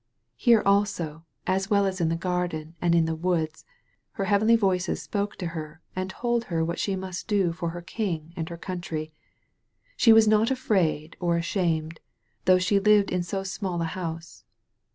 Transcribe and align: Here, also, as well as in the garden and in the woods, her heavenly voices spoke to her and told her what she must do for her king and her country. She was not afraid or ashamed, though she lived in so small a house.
Here, 0.35 0.63
also, 0.65 1.25
as 1.45 1.69
well 1.69 1.85
as 1.85 2.01
in 2.01 2.09
the 2.09 2.15
garden 2.15 2.73
and 2.81 2.95
in 2.95 3.05
the 3.05 3.13
woods, 3.13 3.65
her 4.13 4.25
heavenly 4.25 4.55
voices 4.55 4.99
spoke 4.99 5.35
to 5.35 5.49
her 5.53 5.79
and 5.95 6.09
told 6.09 6.45
her 6.45 6.65
what 6.65 6.79
she 6.79 6.95
must 6.95 7.27
do 7.27 7.51
for 7.53 7.69
her 7.69 7.83
king 7.83 8.33
and 8.35 8.49
her 8.49 8.57
country. 8.57 9.13
She 9.95 10.11
was 10.11 10.27
not 10.27 10.49
afraid 10.49 11.17
or 11.19 11.37
ashamed, 11.37 11.99
though 12.45 12.57
she 12.57 12.79
lived 12.79 13.11
in 13.11 13.21
so 13.21 13.43
small 13.43 13.79
a 13.83 13.93
house. 13.93 14.43